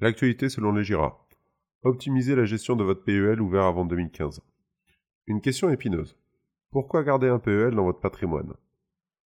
L'actualité 0.00 0.48
selon 0.48 0.70
les 0.70 0.84
GIRA. 0.84 1.26
Optimiser 1.82 2.36
la 2.36 2.44
gestion 2.44 2.76
de 2.76 2.84
votre 2.84 3.02
PEL 3.02 3.40
ouvert 3.40 3.64
avant 3.64 3.84
2015. 3.84 4.40
Une 5.26 5.40
question 5.40 5.70
épineuse. 5.70 6.16
Pourquoi 6.70 7.02
garder 7.02 7.26
un 7.26 7.40
PEL 7.40 7.74
dans 7.74 7.82
votre 7.82 7.98
patrimoine? 7.98 8.54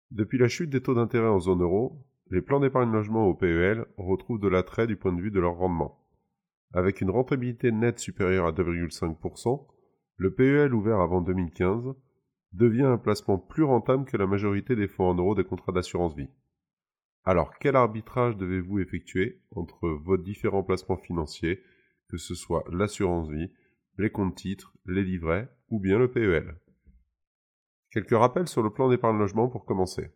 Depuis 0.09 0.39
la 0.39 0.47
chute 0.47 0.71
des 0.71 0.81
taux 0.81 0.95
d'intérêt 0.95 1.27
en 1.27 1.39
zone 1.39 1.61
euro, 1.61 2.03
les 2.31 2.41
plans 2.41 2.59
d'épargne 2.59 2.91
logement 2.91 3.27
au 3.27 3.35
PEL 3.35 3.85
retrouvent 3.97 4.39
de 4.39 4.47
l'attrait 4.47 4.87
du 4.87 4.95
point 4.95 5.13
de 5.13 5.21
vue 5.21 5.29
de 5.29 5.39
leur 5.39 5.53
rendement. 5.53 6.03
Avec 6.73 6.99
une 6.99 7.11
rentabilité 7.11 7.71
nette 7.71 7.99
supérieure 7.99 8.47
à 8.47 8.51
2,5%, 8.51 9.67
le 10.17 10.33
PEL 10.33 10.73
ouvert 10.73 10.99
avant 10.99 11.21
2015 11.21 11.93
devient 12.53 12.85
un 12.85 12.97
placement 12.97 13.37
plus 13.37 13.63
rentable 13.63 14.05
que 14.05 14.17
la 14.17 14.25
majorité 14.25 14.75
des 14.75 14.87
fonds 14.87 15.09
en 15.09 15.13
euros 15.13 15.35
des 15.35 15.43
contrats 15.43 15.73
d'assurance 15.73 16.15
vie. 16.15 16.29
Alors 17.25 17.57
quel 17.59 17.75
arbitrage 17.75 18.37
devez-vous 18.37 18.79
effectuer 18.79 19.41
entre 19.51 19.89
vos 19.89 20.17
différents 20.17 20.63
placements 20.63 20.97
financiers, 20.97 21.61
que 22.07 22.17
ce 22.17 22.35
soit 22.35 22.63
l'assurance 22.71 23.29
vie, 23.29 23.51
les 23.97 24.11
comptes 24.11 24.35
titres, 24.35 24.73
les 24.85 25.03
livrets 25.03 25.49
ou 25.69 25.79
bien 25.79 25.97
le 25.97 26.11
PEL 26.11 26.55
Quelques 27.89 28.11
rappels 28.11 28.47
sur 28.47 28.61
le 28.61 28.69
plan 28.69 28.89
d'épargne 28.89 29.17
logement 29.17 29.47
pour 29.47 29.65
commencer. 29.65 30.11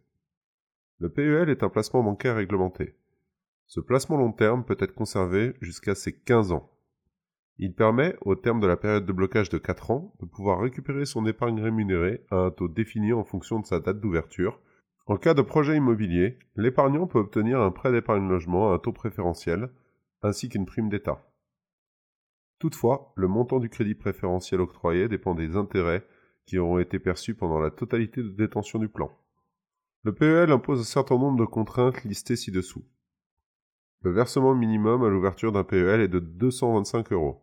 Le 0.99 1.09
PEL 1.09 1.49
est 1.49 1.63
un 1.63 1.69
placement 1.69 2.03
bancaire 2.03 2.35
réglementé. 2.35 2.95
Ce 3.65 3.79
placement 3.79 4.17
long 4.17 4.31
terme 4.31 4.65
peut 4.65 4.77
être 4.79 4.93
conservé 4.93 5.55
jusqu'à 5.61 5.95
ses 5.95 6.13
15 6.13 6.51
ans. 6.51 6.71
Il 7.57 7.73
permet, 7.73 8.15
au 8.21 8.35
terme 8.35 8.59
de 8.59 8.67
la 8.67 8.77
période 8.77 9.05
de 9.05 9.13
blocage 9.13 9.49
de 9.49 9.57
4 9.57 9.91
ans, 9.91 10.13
de 10.21 10.25
pouvoir 10.25 10.59
récupérer 10.59 11.05
son 11.05 11.25
épargne 11.25 11.61
rémunérée 11.61 12.25
à 12.31 12.37
un 12.37 12.51
taux 12.51 12.67
défini 12.67 13.13
en 13.13 13.23
fonction 13.23 13.59
de 13.59 13.65
sa 13.65 13.79
date 13.79 13.99
d'ouverture. 13.99 14.59
En 15.09 15.17
cas 15.17 15.33
de 15.33 15.41
projet 15.41 15.75
immobilier, 15.75 16.37
l'épargnant 16.55 17.07
peut 17.07 17.17
obtenir 17.17 17.59
un 17.59 17.71
prêt 17.71 17.91
d'épargne 17.91 18.29
logement 18.29 18.71
à 18.71 18.75
un 18.75 18.77
taux 18.77 18.91
préférentiel, 18.91 19.71
ainsi 20.21 20.49
qu'une 20.49 20.67
prime 20.67 20.87
d'État. 20.87 21.27
Toutefois, 22.59 23.11
le 23.15 23.27
montant 23.27 23.59
du 23.59 23.69
crédit 23.69 23.95
préférentiel 23.95 24.61
octroyé 24.61 25.07
dépend 25.07 25.33
des 25.33 25.55
intérêts 25.55 26.05
qui 26.45 26.59
auront 26.59 26.77
été 26.77 26.99
perçus 26.99 27.33
pendant 27.33 27.59
la 27.59 27.71
totalité 27.71 28.21
de 28.21 28.29
détention 28.29 28.77
du 28.77 28.87
plan. 28.87 29.11
Le 30.03 30.13
PEL 30.13 30.51
impose 30.51 30.81
un 30.81 30.83
certain 30.83 31.17
nombre 31.17 31.39
de 31.39 31.45
contraintes 31.45 32.03
listées 32.03 32.35
ci-dessous. 32.35 32.85
Le 34.01 34.11
versement 34.11 34.53
minimum 34.53 35.03
à 35.03 35.09
l'ouverture 35.09 35.51
d'un 35.51 35.63
PEL 35.63 36.01
est 36.01 36.07
de 36.07 36.19
225 36.19 37.11
euros 37.13 37.41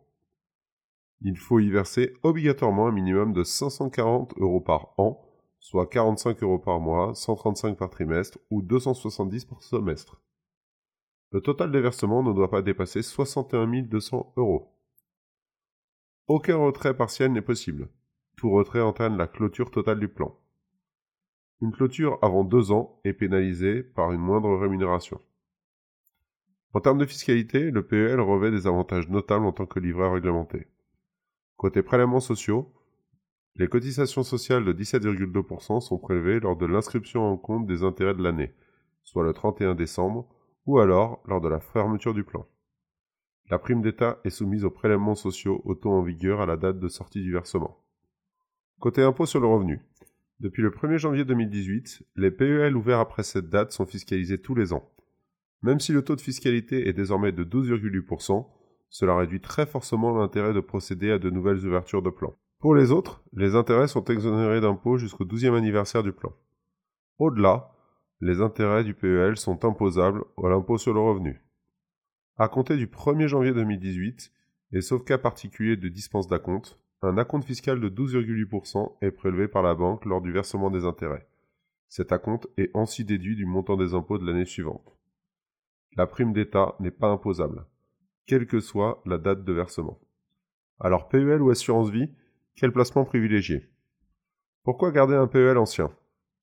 il 1.21 1.37
faut 1.37 1.59
y 1.59 1.69
verser 1.69 2.13
obligatoirement 2.23 2.87
un 2.87 2.91
minimum 2.91 3.33
de 3.33 3.43
540 3.43 4.35
euros 4.37 4.61
par 4.61 4.93
an, 4.97 5.21
soit 5.59 5.87
45 5.87 6.43
euros 6.43 6.59
par 6.59 6.79
mois, 6.79 7.13
135 7.15 7.77
par 7.77 7.89
trimestre 7.89 8.39
ou 8.49 8.61
270 8.61 9.45
par 9.45 9.63
semestre. 9.63 10.21
Le 11.31 11.41
total 11.41 11.71
des 11.71 11.81
versements 11.81 12.23
ne 12.23 12.33
doit 12.33 12.49
pas 12.49 12.61
dépasser 12.61 13.01
61 13.01 13.83
200 13.83 14.33
euros. 14.37 14.73
Aucun 16.27 16.57
retrait 16.57 16.95
partiel 16.95 17.31
n'est 17.31 17.41
possible. 17.41 17.89
Tout 18.37 18.51
retrait 18.51 18.81
entraîne 18.81 19.17
la 19.17 19.27
clôture 19.27 19.71
totale 19.71 19.99
du 19.99 20.07
plan. 20.07 20.37
Une 21.61 21.71
clôture 21.71 22.19
avant 22.21 22.43
deux 22.43 22.71
ans 22.71 22.99
est 23.03 23.13
pénalisée 23.13 23.81
par 23.81 24.11
une 24.11 24.21
moindre 24.21 24.55
rémunération. 24.55 25.19
En 26.73 26.81
termes 26.81 26.99
de 26.99 27.05
fiscalité, 27.05 27.71
le 27.71 27.85
PEL 27.85 28.19
revêt 28.19 28.51
des 28.51 28.67
avantages 28.67 29.09
notables 29.09 29.45
en 29.45 29.51
tant 29.51 29.65
que 29.65 29.79
livret 29.79 30.11
réglementé. 30.11 30.67
Côté 31.55 31.81
prélèvements 31.81 32.19
sociaux, 32.19 32.71
les 33.57 33.67
cotisations 33.67 34.23
sociales 34.23 34.65
de 34.65 34.73
17,2% 34.73 35.81
sont 35.81 35.97
prélevées 35.97 36.39
lors 36.39 36.55
de 36.55 36.65
l'inscription 36.65 37.23
en 37.23 37.37
compte 37.37 37.65
des 37.65 37.83
intérêts 37.83 38.13
de 38.13 38.21
l'année, 38.21 38.53
soit 39.03 39.23
le 39.23 39.33
31 39.33 39.73
décembre, 39.73 40.27
ou 40.65 40.79
alors 40.79 41.23
lors 41.25 41.41
de 41.41 41.47
la 41.47 41.59
fermeture 41.59 42.13
du 42.13 42.23
plan. 42.23 42.47
La 43.49 43.57
prime 43.57 43.81
d'État 43.81 44.19
est 44.25 44.29
soumise 44.29 44.65
aux 44.65 44.69
prélèvements 44.69 45.15
sociaux 45.15 45.61
au 45.65 45.73
taux 45.73 45.91
en 45.91 46.03
vigueur 46.03 46.41
à 46.41 46.45
la 46.45 46.57
date 46.57 46.79
de 46.79 46.87
sortie 46.87 47.21
du 47.21 47.31
versement. 47.31 47.83
Côté 48.79 49.01
impôt 49.01 49.25
sur 49.25 49.39
le 49.39 49.47
revenu, 49.47 49.81
depuis 50.39 50.61
le 50.61 50.69
1er 50.69 50.97
janvier 50.97 51.25
2018, 51.25 52.03
les 52.15 52.29
PEL 52.29 52.77
ouverts 52.77 52.99
après 52.99 53.23
cette 53.23 53.49
date 53.49 53.71
sont 53.71 53.87
fiscalisés 53.87 54.39
tous 54.39 54.53
les 54.53 54.71
ans. 54.71 54.91
Même 55.63 55.79
si 55.79 55.93
le 55.93 56.03
taux 56.03 56.15
de 56.15 56.21
fiscalité 56.21 56.87
est 56.87 56.93
désormais 56.93 57.31
de 57.31 57.43
12,8%, 57.43 58.45
cela 58.89 59.17
réduit 59.17 59.41
très 59.41 59.65
fortement 59.65 60.15
l'intérêt 60.15 60.53
de 60.53 60.59
procéder 60.59 61.09
à 61.09 61.17
de 61.17 61.31
nouvelles 61.31 61.65
ouvertures 61.65 62.03
de 62.03 62.11
plan. 62.11 62.37
Pour 62.59 62.73
les 62.73 62.91
autres, 62.91 63.23
les 63.33 63.55
intérêts 63.55 63.87
sont 63.87 64.03
exonérés 64.05 64.61
d'impôts 64.61 64.97
jusqu'au 64.97 65.25
12e 65.25 65.55
anniversaire 65.55 66.03
du 66.03 66.11
plan. 66.11 66.33
Au-delà, 67.19 67.71
les 68.19 68.41
intérêts 68.41 68.83
du 68.83 68.93
PEL 68.95 69.37
sont 69.37 69.63
imposables 69.63 70.23
à 70.43 70.49
l'impôt 70.49 70.77
sur 70.77 70.93
le 70.93 70.99
revenu. 70.99 71.41
À 72.37 72.47
compter 72.47 72.75
du 72.77 72.87
1er 72.87 73.27
janvier 73.27 73.53
2018, 73.53 74.31
et 74.73 74.81
sauf 74.81 75.03
cas 75.03 75.17
particulier 75.17 75.77
de 75.77 75.87
dispense 75.87 76.27
d'acompte, 76.27 76.79
un 77.03 77.17
acompte 77.17 77.45
fiscal 77.45 77.79
de 77.79 77.89
12,8% 77.89 78.97
est 79.01 79.11
prélevé 79.11 79.47
par 79.47 79.61
la 79.61 79.75
banque 79.75 80.05
lors 80.05 80.21
du 80.21 80.31
versement 80.31 80.71
des 80.71 80.85
intérêts. 80.85 81.27
Cet 81.89 82.11
acompte 82.11 82.47
est 82.57 82.75
ainsi 82.75 83.05
déduit 83.05 83.35
du 83.35 83.45
montant 83.45 83.77
des 83.77 83.93
impôts 83.93 84.17
de 84.17 84.25
l'année 84.25 84.45
suivante. 84.45 84.97
La 85.95 86.07
prime 86.07 86.33
d'État 86.33 86.75
n'est 86.79 86.91
pas 86.91 87.09
imposable 87.09 87.65
quelle 88.27 88.45
que 88.45 88.59
soit 88.59 89.01
la 89.05 89.17
date 89.17 89.45
de 89.45 89.53
versement. 89.53 89.99
Alors 90.79 91.07
PEL 91.07 91.41
ou 91.41 91.49
assurance 91.49 91.89
vie, 91.89 92.11
quel 92.57 92.71
placement 92.71 93.05
privilégier 93.05 93.69
Pourquoi 94.63 94.91
garder 94.91 95.13
un 95.13 95.27
PEL 95.27 95.57
ancien? 95.57 95.91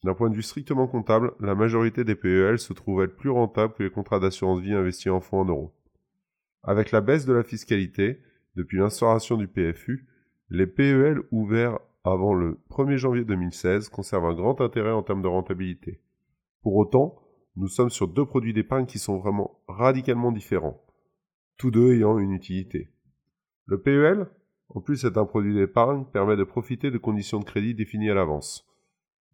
D'un 0.04 0.14
point 0.14 0.30
de 0.30 0.36
vue 0.36 0.42
strictement 0.42 0.86
comptable, 0.86 1.32
la 1.40 1.56
majorité 1.56 2.04
des 2.04 2.14
PEL 2.14 2.60
se 2.60 2.72
trouvent 2.72 3.02
être 3.02 3.16
plus 3.16 3.30
rentables 3.30 3.74
que 3.74 3.82
les 3.82 3.90
contrats 3.90 4.20
d'assurance 4.20 4.60
vie 4.60 4.74
investis 4.74 5.10
en 5.10 5.20
fonds 5.20 5.40
en 5.40 5.44
euros. 5.44 5.74
Avec 6.62 6.92
la 6.92 7.00
baisse 7.00 7.26
de 7.26 7.32
la 7.32 7.42
fiscalité, 7.42 8.22
depuis 8.54 8.78
l'instauration 8.78 9.36
du 9.36 9.48
PFU, 9.48 10.06
les 10.50 10.68
PEL 10.68 11.18
ouverts 11.32 11.80
avant 12.04 12.32
le 12.32 12.60
1er 12.70 12.96
janvier 12.96 13.24
2016 13.24 13.88
conservent 13.88 14.26
un 14.26 14.34
grand 14.34 14.60
intérêt 14.60 14.92
en 14.92 15.02
termes 15.02 15.22
de 15.22 15.28
rentabilité. 15.28 16.00
Pour 16.62 16.76
autant, 16.76 17.18
nous 17.56 17.68
sommes 17.68 17.90
sur 17.90 18.06
deux 18.06 18.24
produits 18.24 18.52
d'épargne 18.52 18.86
qui 18.86 19.00
sont 19.00 19.18
vraiment 19.18 19.60
radicalement 19.66 20.30
différents 20.30 20.80
tous 21.56 21.70
deux 21.70 21.94
ayant 21.94 22.18
une 22.18 22.32
utilité. 22.32 22.88
Le 23.66 23.80
PEL, 23.80 24.26
en 24.68 24.80
plus 24.80 24.96
c'est 24.96 25.16
un 25.16 25.24
produit 25.24 25.54
d'épargne, 25.54 26.04
permet 26.12 26.36
de 26.36 26.44
profiter 26.44 26.90
de 26.90 26.98
conditions 26.98 27.38
de 27.38 27.44
crédit 27.44 27.74
définies 27.74 28.10
à 28.10 28.14
l'avance. 28.14 28.66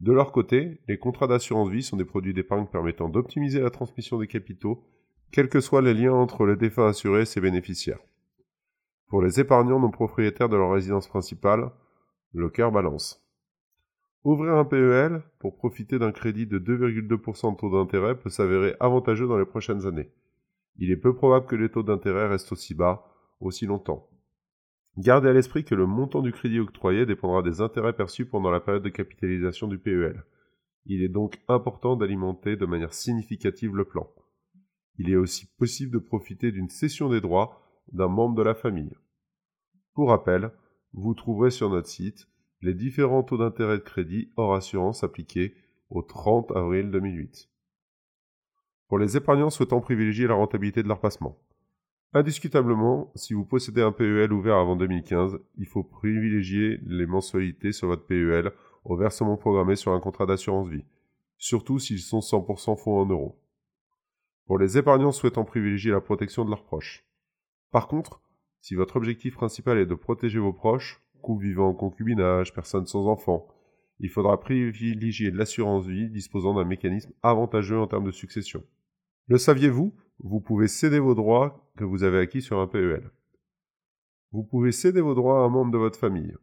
De 0.00 0.12
leur 0.12 0.32
côté, 0.32 0.80
les 0.88 0.98
contrats 0.98 1.26
d'assurance 1.26 1.68
vie 1.68 1.82
sont 1.82 1.96
des 1.96 2.04
produits 2.04 2.34
d'épargne 2.34 2.66
permettant 2.66 3.08
d'optimiser 3.08 3.60
la 3.60 3.70
transmission 3.70 4.18
des 4.18 4.26
capitaux, 4.26 4.84
quels 5.30 5.48
que 5.48 5.60
soient 5.60 5.82
les 5.82 5.94
liens 5.94 6.12
entre 6.12 6.46
les 6.46 6.56
défunts 6.56 6.88
assurés 6.88 7.22
et 7.22 7.26
ses 7.26 7.40
bénéficiaires. 7.40 8.00
Pour 9.08 9.22
les 9.22 9.40
épargnants 9.40 9.80
non 9.80 9.90
propriétaires 9.90 10.48
de 10.48 10.56
leur 10.56 10.72
résidence 10.72 11.08
principale, 11.08 11.70
le 12.32 12.48
cœur 12.48 12.72
balance. 12.72 13.26
Ouvrir 14.24 14.54
un 14.54 14.64
PEL 14.64 15.22
pour 15.38 15.56
profiter 15.56 15.98
d'un 15.98 16.12
crédit 16.12 16.46
de 16.46 16.58
2,2% 16.58 17.52
de 17.52 17.56
taux 17.56 17.70
d'intérêt 17.70 18.18
peut 18.18 18.30
s'avérer 18.30 18.74
avantageux 18.80 19.26
dans 19.26 19.38
les 19.38 19.46
prochaines 19.46 19.86
années 19.86 20.10
il 20.80 20.90
est 20.90 20.96
peu 20.96 21.14
probable 21.14 21.46
que 21.46 21.56
les 21.56 21.68
taux 21.68 21.82
d'intérêt 21.82 22.26
restent 22.26 22.52
aussi 22.52 22.74
bas 22.74 23.06
aussi 23.40 23.66
longtemps. 23.66 24.08
Gardez 24.98 25.28
à 25.28 25.32
l'esprit 25.32 25.64
que 25.64 25.74
le 25.74 25.86
montant 25.86 26.20
du 26.20 26.32
crédit 26.32 26.60
octroyé 26.60 27.06
dépendra 27.06 27.42
des 27.42 27.60
intérêts 27.60 27.92
perçus 27.92 28.26
pendant 28.26 28.50
la 28.50 28.60
période 28.60 28.82
de 28.82 28.88
capitalisation 28.88 29.68
du 29.68 29.78
PEL. 29.78 30.24
Il 30.86 31.02
est 31.02 31.08
donc 31.08 31.40
important 31.48 31.96
d'alimenter 31.96 32.56
de 32.56 32.66
manière 32.66 32.92
significative 32.92 33.76
le 33.76 33.84
plan. 33.84 34.08
Il 34.98 35.10
est 35.10 35.16
aussi 35.16 35.46
possible 35.56 35.92
de 35.92 35.98
profiter 35.98 36.52
d'une 36.52 36.68
cession 36.68 37.08
des 37.08 37.20
droits 37.20 37.62
d'un 37.92 38.08
membre 38.08 38.36
de 38.36 38.42
la 38.42 38.54
famille. 38.54 38.94
Pour 39.94 40.10
rappel, 40.10 40.50
vous 40.92 41.14
trouverez 41.14 41.50
sur 41.50 41.70
notre 41.70 41.88
site 41.88 42.28
les 42.60 42.74
différents 42.74 43.22
taux 43.22 43.38
d'intérêt 43.38 43.78
de 43.78 43.82
crédit 43.82 44.32
hors 44.36 44.54
assurance 44.54 45.04
appliqués 45.04 45.54
au 45.88 46.02
30 46.02 46.50
avril 46.52 46.90
2008 46.90 47.50
pour 48.90 48.98
les 48.98 49.16
épargnants 49.16 49.50
souhaitant 49.50 49.80
privilégier 49.80 50.26
la 50.26 50.34
rentabilité 50.34 50.82
de 50.82 50.88
leur 50.88 50.98
placement. 50.98 51.38
Indiscutablement, 52.12 53.12
si 53.14 53.34
vous 53.34 53.44
possédez 53.44 53.82
un 53.82 53.92
PEL 53.92 54.32
ouvert 54.32 54.56
avant 54.56 54.74
2015, 54.74 55.38
il 55.58 55.66
faut 55.66 55.84
privilégier 55.84 56.80
les 56.84 57.06
mensualités 57.06 57.70
sur 57.70 57.86
votre 57.86 58.04
PEL 58.04 58.50
au 58.84 58.96
versement 58.96 59.36
programmé 59.36 59.76
sur 59.76 59.92
un 59.92 60.00
contrat 60.00 60.26
d'assurance 60.26 60.68
vie, 60.68 60.84
surtout 61.38 61.78
s'ils 61.78 62.00
sont 62.00 62.18
100% 62.18 62.76
fonds 62.76 62.98
en 62.98 63.06
euros. 63.06 63.38
Pour 64.46 64.58
les 64.58 64.76
épargnants 64.76 65.12
souhaitant 65.12 65.44
privilégier 65.44 65.92
la 65.92 66.00
protection 66.00 66.44
de 66.44 66.50
leurs 66.50 66.64
proches. 66.64 67.04
Par 67.70 67.86
contre, 67.86 68.20
si 68.60 68.74
votre 68.74 68.96
objectif 68.96 69.36
principal 69.36 69.78
est 69.78 69.86
de 69.86 69.94
protéger 69.94 70.40
vos 70.40 70.52
proches, 70.52 71.00
couple 71.22 71.44
vivant 71.44 71.68
en 71.68 71.74
concubinage, 71.74 72.52
personnes 72.52 72.86
sans 72.86 73.06
enfants, 73.06 73.46
il 74.00 74.08
faudra 74.08 74.40
privilégier 74.40 75.30
l'assurance 75.30 75.86
vie 75.86 76.10
disposant 76.10 76.54
d'un 76.54 76.64
mécanisme 76.64 77.12
avantageux 77.22 77.78
en 77.78 77.86
termes 77.86 78.06
de 78.06 78.10
succession. 78.10 78.64
Le 79.28 79.38
saviez-vous? 79.38 79.94
Vous 80.22 80.40
pouvez 80.40 80.68
céder 80.68 80.98
vos 80.98 81.14
droits 81.14 81.69
que 81.80 81.84
vous 81.86 82.04
avez 82.04 82.18
acquis 82.18 82.42
sur 82.42 82.60
un 82.60 82.66
PEL. 82.66 83.10
Vous 84.32 84.42
pouvez 84.44 84.70
céder 84.70 85.00
vos 85.00 85.14
droits 85.14 85.40
à 85.40 85.44
un 85.44 85.48
membre 85.48 85.72
de 85.72 85.78
votre 85.78 85.98
famille. 85.98 86.36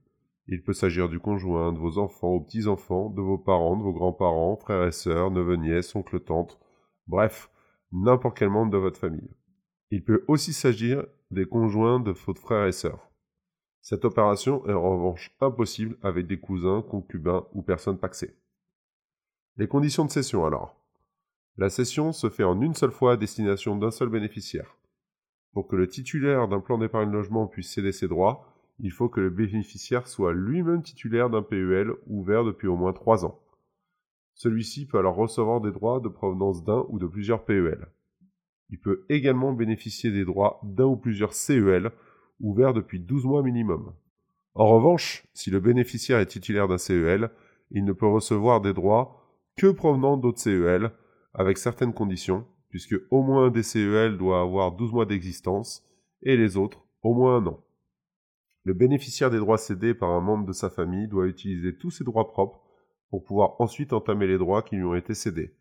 Il 0.47 0.63
peut 0.63 0.73
s'agir 0.73 1.09
du 1.09 1.19
conjoint, 1.19 1.71
de 1.73 1.77
vos 1.77 1.99
enfants 1.99 2.33
ou 2.33 2.41
petits-enfants, 2.41 3.11
de 3.11 3.21
vos 3.21 3.37
parents, 3.37 3.77
de 3.77 3.83
vos 3.83 3.93
grands-parents, 3.93 4.55
frères 4.55 4.87
et 4.87 4.91
sœurs, 4.91 5.29
neveux, 5.29 5.57
nièces, 5.57 5.95
oncles, 5.95 6.21
tantes, 6.21 6.59
bref, 7.05 7.51
n'importe 7.91 8.35
quel 8.35 8.49
membre 8.49 8.71
de 8.71 8.79
votre 8.79 8.99
famille. 8.99 9.29
Il 9.91 10.03
peut 10.03 10.25
aussi 10.27 10.53
s'agir 10.53 11.05
des 11.29 11.45
conjoints 11.45 11.99
de 11.99 12.11
votre 12.11 12.41
frères 12.41 12.65
et 12.65 12.71
sœurs. 12.71 13.07
Cette 13.81 14.05
opération 14.05 14.65
est 14.65 14.73
en 14.73 14.89
revanche 14.89 15.37
impossible 15.39 15.97
avec 16.01 16.25
des 16.25 16.39
cousins, 16.39 16.81
concubins 16.81 17.45
ou 17.53 17.61
personnes 17.61 17.99
paxées. 17.99 18.35
Les 19.57 19.67
conditions 19.67 20.05
de 20.05 20.11
cession 20.11 20.47
alors? 20.47 20.75
La 21.57 21.69
cession 21.69 22.11
se 22.11 22.27
fait 22.31 22.43
en 22.43 22.59
une 22.59 22.73
seule 22.73 22.91
fois 22.91 23.13
à 23.13 23.17
destination 23.17 23.75
d'un 23.75 23.91
seul 23.91 24.09
bénéficiaire. 24.09 24.76
Pour 25.53 25.67
que 25.67 25.75
le 25.75 25.87
titulaire 25.87 26.47
d'un 26.47 26.59
plan 26.59 26.77
d'épargne 26.77 27.11
logement 27.11 27.47
puisse 27.47 27.73
céder 27.73 27.91
ses 27.91 28.07
droits, 28.07 28.53
il 28.79 28.91
faut 28.91 29.09
que 29.09 29.19
le 29.19 29.29
bénéficiaire 29.29 30.07
soit 30.07 30.33
lui-même 30.33 30.83
titulaire 30.83 31.29
d'un 31.29 31.41
PEL 31.41 31.91
ouvert 32.05 32.43
depuis 32.43 32.67
au 32.67 32.75
moins 32.75 32.93
trois 32.93 33.25
ans. 33.25 33.39
Celui-ci 34.35 34.85
peut 34.85 34.99
alors 34.99 35.15
recevoir 35.15 35.61
des 35.61 35.71
droits 35.71 35.99
de 35.99 36.09
provenance 36.09 36.63
d'un 36.63 36.85
ou 36.89 36.99
de 36.99 37.07
plusieurs 37.07 37.43
PEL. 37.43 37.87
Il 38.69 38.79
peut 38.79 39.05
également 39.09 39.53
bénéficier 39.53 40.11
des 40.11 40.25
droits 40.25 40.59
d'un 40.63 40.85
ou 40.85 40.95
plusieurs 40.95 41.33
CEL 41.33 41.91
ouverts 42.39 42.73
depuis 42.73 42.99
12 42.99 43.25
mois 43.25 43.41
minimum. 43.41 43.93
En 44.53 44.67
revanche, 44.67 45.27
si 45.33 45.49
le 45.49 45.59
bénéficiaire 45.59 46.19
est 46.19 46.27
titulaire 46.27 46.67
d'un 46.67 46.77
CEL, 46.77 47.31
il 47.71 47.83
ne 47.83 47.93
peut 47.93 48.07
recevoir 48.07 48.61
des 48.61 48.73
droits 48.73 49.23
que 49.55 49.71
provenant 49.71 50.17
d'autres 50.17 50.39
CEL, 50.39 50.91
avec 51.33 51.57
certaines 51.57 51.93
conditions, 51.93 52.45
puisque 52.69 52.95
au 53.11 53.21
moins 53.23 53.45
un 53.45 53.49
des 53.49 53.63
CEL 53.63 54.17
doit 54.17 54.41
avoir 54.41 54.73
12 54.73 54.91
mois 54.91 55.05
d'existence 55.05 55.85
et 56.21 56.37
les 56.37 56.57
autres 56.57 56.85
au 57.03 57.13
moins 57.13 57.37
un 57.37 57.47
an. 57.47 57.63
Le 58.63 58.73
bénéficiaire 58.73 59.29
des 59.29 59.37
droits 59.37 59.57
cédés 59.57 59.93
par 59.93 60.09
un 60.09 60.19
membre 60.19 60.45
de 60.45 60.51
sa 60.51 60.69
famille 60.69 61.07
doit 61.07 61.27
utiliser 61.27 61.77
tous 61.77 61.91
ses 61.91 62.03
droits 62.03 62.27
propres 62.27 62.61
pour 63.09 63.23
pouvoir 63.23 63.61
ensuite 63.61 63.93
entamer 63.93 64.27
les 64.27 64.37
droits 64.37 64.61
qui 64.61 64.75
lui 64.75 64.83
ont 64.83 64.95
été 64.95 65.13
cédés. 65.13 65.55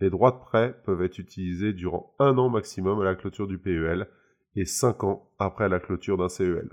Les 0.00 0.10
droits 0.10 0.32
de 0.32 0.40
prêt 0.40 0.76
peuvent 0.84 1.02
être 1.02 1.18
utilisés 1.18 1.72
durant 1.72 2.12
un 2.18 2.36
an 2.36 2.48
maximum 2.48 3.00
à 3.00 3.04
la 3.04 3.14
clôture 3.14 3.46
du 3.46 3.58
PEL 3.58 4.08
et 4.56 4.64
cinq 4.64 5.04
ans 5.04 5.30
après 5.38 5.68
la 5.68 5.78
clôture 5.78 6.16
d'un 6.16 6.28
CEL. 6.28 6.70